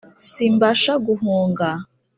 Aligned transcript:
simbasha 0.29 0.93
guhunga 1.07 1.69